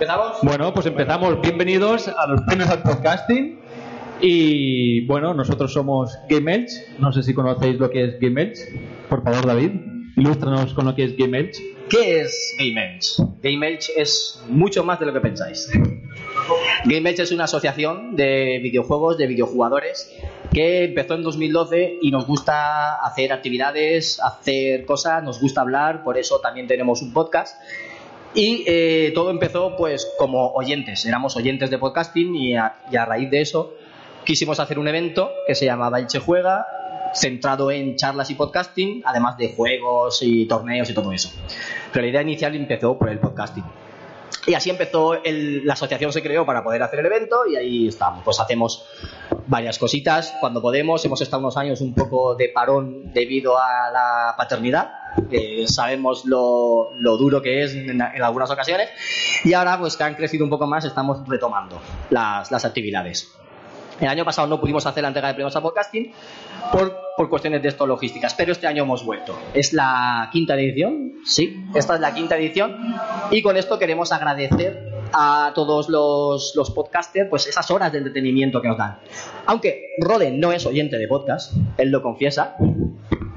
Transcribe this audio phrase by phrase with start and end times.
[0.00, 0.36] ¿Empezamos?
[0.44, 1.40] Bueno, pues empezamos.
[1.40, 3.58] Bienvenidos a los premios al podcasting.
[4.20, 6.70] Y bueno, nosotros somos Game Elch.
[7.00, 8.58] No sé si conocéis lo que es Game Elch.
[9.08, 9.72] Por favor, David,
[10.16, 11.58] ilústranos con lo que es Game Elch.
[11.90, 13.16] ¿Qué es Game Elch?
[13.42, 15.68] Game Elch es mucho más de lo que pensáis.
[16.84, 20.16] Game Elch es una asociación de videojuegos, de videojugadores,
[20.54, 26.16] que empezó en 2012 y nos gusta hacer actividades, hacer cosas, nos gusta hablar, por
[26.18, 27.56] eso también tenemos un podcast.
[28.34, 33.04] Y eh, todo empezó pues como oyentes, éramos oyentes de podcasting y a, y a
[33.04, 33.74] raíz de eso
[34.24, 36.66] quisimos hacer un evento que se llamaba Elche Juega,
[37.14, 41.30] centrado en charlas y podcasting, además de juegos y torneos y todo eso.
[41.92, 43.64] Pero la idea inicial empezó por el podcasting.
[44.46, 47.88] Y así empezó, el- la asociación se creó para poder hacer el evento y ahí
[47.88, 48.22] estamos.
[48.24, 48.84] Pues hacemos
[49.46, 51.02] varias cositas cuando podemos.
[51.04, 54.90] Hemos estado unos años un poco de parón debido a la paternidad,
[55.30, 58.88] que sabemos lo, lo duro que es en, en algunas ocasiones.
[59.44, 63.32] Y ahora, pues que han crecido un poco más, estamos retomando las, las actividades.
[64.00, 66.12] El año pasado no pudimos hacer la entrega de premios a podcasting
[66.70, 69.36] por, por cuestiones de esto logísticas, pero este año hemos vuelto.
[69.54, 72.76] Es la quinta edición, sí, esta es la quinta edición
[73.30, 78.62] y con esto queremos agradecer a todos los, los podcasters pues esas horas de entretenimiento
[78.62, 78.98] que nos dan.
[79.46, 82.56] Aunque Rode no es oyente de podcast, él lo confiesa.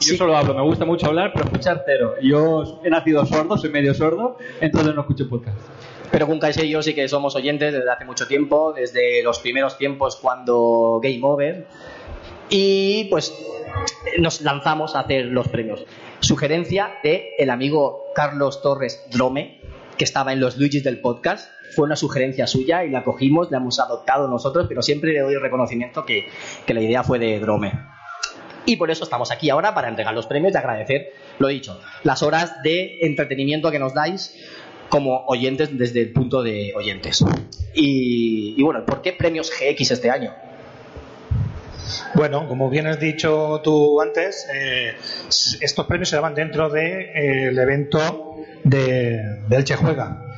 [0.00, 2.14] Yo solo hablo, me gusta mucho hablar, pero escuchar cero.
[2.22, 5.56] Yo he nacido sordo, soy medio sordo, entonces no escucho podcast.
[6.10, 9.38] Pero con Kaise y yo sí que somos oyentes desde hace mucho tiempo, desde los
[9.38, 11.66] primeros tiempos cuando Game Over.
[12.50, 13.32] Y pues
[14.18, 15.84] nos lanzamos a hacer los premios.
[16.20, 19.60] Sugerencia de el amigo Carlos Torres Drome,
[19.96, 21.50] que estaba en los Luigis del podcast.
[21.74, 25.34] Fue una sugerencia suya y la cogimos, la hemos adoptado nosotros, pero siempre le doy
[25.34, 26.28] el reconocimiento que,
[26.66, 27.72] que la idea fue de Drome.
[28.66, 32.22] Y por eso estamos aquí ahora para entregar los premios y agradecer, lo dicho, las
[32.22, 34.34] horas de entretenimiento que nos dais
[34.88, 37.24] como oyentes desde el punto de oyentes.
[37.74, 40.32] Y, bueno, ¿por qué premios GX este año?
[42.14, 44.94] Bueno, como bien has dicho tú antes, eh,
[45.60, 50.36] estos premios se daban dentro del evento de, de Elche Juega.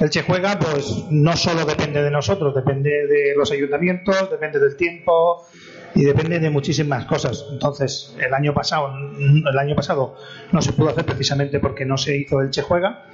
[0.00, 5.46] Elche Juega, pues no solo depende de nosotros, depende de los ayuntamientos, depende del tiempo
[5.94, 7.46] y depende de muchísimas cosas.
[7.50, 10.16] Entonces, el año pasado, el año pasado
[10.52, 13.04] no se pudo hacer precisamente porque no se hizo Elche Juega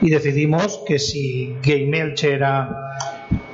[0.00, 2.96] y decidimos que si Game Elche era,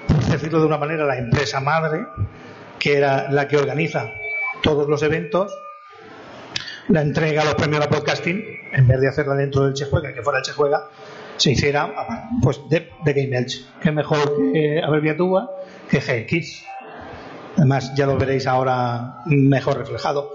[0.06, 2.06] por decirlo de una manera, la empresa madre,
[2.78, 4.10] que era la que organiza
[4.62, 5.52] todos los eventos,
[6.88, 10.22] la entrega los premios a podcasting, en vez de hacerla dentro del Che Juega, que
[10.22, 10.88] fuera el Che Juega,
[11.36, 11.92] se hiciera
[12.42, 13.64] pues de, de Game Elch.
[13.80, 15.48] Que mejor que abreviatura
[15.90, 16.64] que GX.
[17.58, 20.32] Además, ya lo veréis ahora mejor reflejado.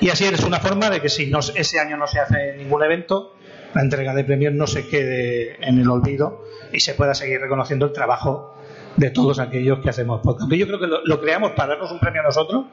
[0.00, 2.84] Y así es una forma de que si no, ese año no se hace ningún
[2.84, 3.34] evento,
[3.74, 7.86] la entrega de premios no se quede en el olvido y se pueda seguir reconociendo
[7.86, 8.54] el trabajo
[8.96, 10.42] de todos aquellos que hacemos podcast.
[10.42, 12.66] Aunque yo creo que lo, creamos para darnos un premio a nosotros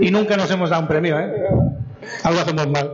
[0.00, 1.30] y nunca nos hemos dado un premio, ¿eh?
[2.24, 2.90] Algo hacemos mal.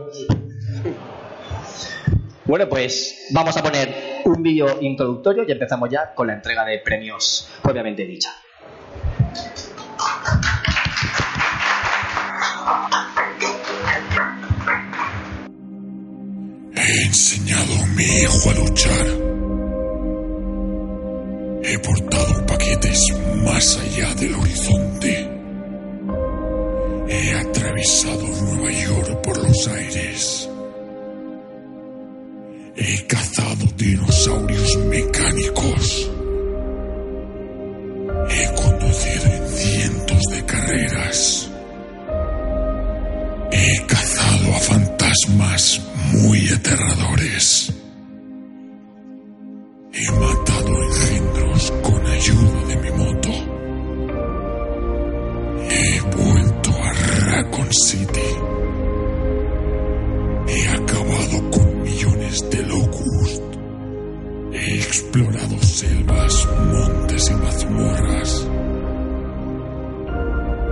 [2.45, 6.79] Bueno, pues vamos a poner un vídeo introductorio y empezamos ya con la entrega de
[6.79, 8.42] premios propiamente dicha.
[17.13, 19.07] Enseñado a mi hijo a luchar.
[21.63, 22.99] He portado paquetes
[23.45, 25.29] más allá del horizonte.
[27.07, 30.49] He atravesado Nueva York por los aires.
[32.77, 36.11] He cazado dinosaurios mecánicos.
[38.31, 41.49] He conducido en cientos de carreras.
[43.51, 47.73] He cazado a fantasmas muy aterradores.
[49.93, 53.29] He matado engendros con ayuda de mi moto.
[55.69, 56.93] He vuelto a
[57.25, 58.31] Raccoon City.
[60.47, 63.43] He acabado con millones de locust.
[64.53, 68.47] He explorado selvas, montes y mazmorras.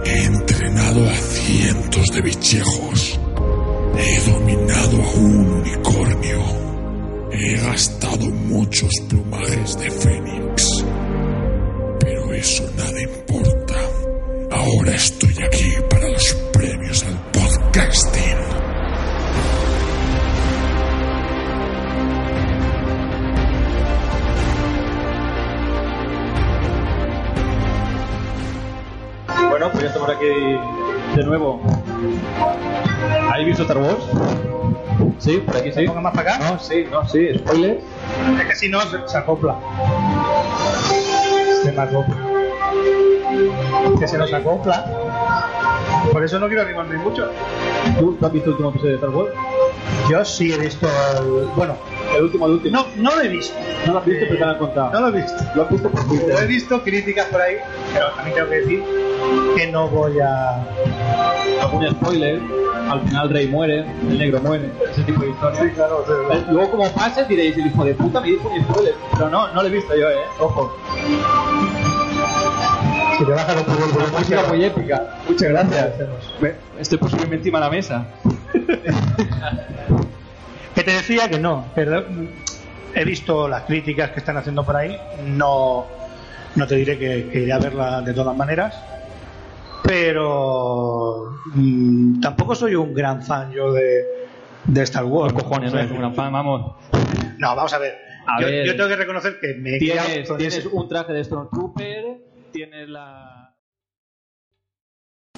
[0.06, 3.21] He entrenado a cientos de bichejos
[5.16, 6.40] un unicornio.
[7.32, 10.86] He gastado muchos plumajes de fénix.
[12.00, 13.76] Pero eso nada importa.
[14.52, 18.22] Ahora estoy aquí para los premios al podcasting.
[29.50, 31.62] Bueno, pues ya estamos aquí de nuevo.
[33.32, 34.61] ¿Habéis visto Star Wars?
[35.22, 35.86] Sí, por aquí sí.
[35.88, 36.52] ¿Ponga más para acá?
[36.52, 37.80] No, sí, no, sí, spoiler.
[38.42, 39.56] Es que si no, se, se acopla.
[41.64, 42.18] Se me acopla.
[44.00, 44.86] Que se nos acopla.
[46.12, 47.30] Por eso no quiero arrimarme mucho.
[48.00, 49.32] ¿Tú, tú has visto el último episodio de Star Wars?
[50.10, 50.88] Yo sí he visto
[51.20, 51.46] el...
[51.56, 51.76] Bueno,
[52.16, 52.78] El último, el último.
[52.78, 53.56] no, no lo he visto.
[53.86, 54.92] No lo has visto, pero te lo han contado.
[54.92, 55.44] No lo he visto.
[55.56, 56.30] Lo has visto por Twitter.
[56.30, 57.56] Lo he visto, críticas por ahí,
[57.94, 58.84] pero también tengo que decir
[59.56, 60.64] que no voy a...
[61.62, 62.42] algún spoiler,
[62.90, 64.70] al final Rey muere, el negro muere,
[65.02, 65.74] ese tipo de historias.
[65.74, 66.06] claro.
[66.32, 68.96] Eh, Luego como pase diréis, el hijo de puta me dijo un spoiler.
[69.14, 70.16] Pero no, no lo he visto yo, eh.
[70.40, 70.78] Ojo.
[73.18, 75.18] Si te bajas un poco el volumen, Música muy épica.
[75.28, 75.94] Muchas gracias.
[76.80, 78.06] Estoy por subirme encima de la mesa.
[80.74, 82.28] Que te decía que no, pero mm,
[82.96, 84.98] he visto las críticas que están haciendo por ahí.
[85.26, 85.86] No,
[86.56, 88.82] no te diré que, que iré a verla de todas maneras,
[89.84, 94.21] pero mm, tampoco soy un gran fan yo de,
[94.66, 95.34] de Star Wars.
[95.34, 96.76] cojones, no eres un gran fan, vamos.
[97.38, 97.96] No, vamos a ver.
[98.28, 98.66] A yo, ver.
[98.66, 102.06] yo tengo que reconocer que me Tienes, con tienes ese- un traje de Stormtrooper,
[102.52, 103.56] tienes la...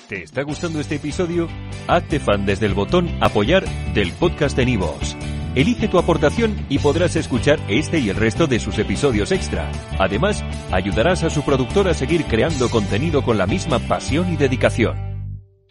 [0.10, 1.48] ¿Te está gustando este episodio?
[1.88, 5.16] Hazte fan desde el botón Apoyar del podcast de Nivos.
[5.56, 9.72] Elige tu aportación y podrás escuchar este y el resto de sus episodios extra.
[10.00, 15.13] Además, ayudarás a su productor a seguir creando contenido con la misma pasión y dedicación.